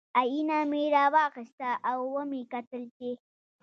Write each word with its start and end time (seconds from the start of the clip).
ائینه 0.19 0.59
مې 0.69 0.83
را 0.93 1.05
واخیسته 1.15 1.69
او 1.89 1.97
ومې 2.13 2.41
کتل 2.51 2.83
چې 2.97 3.09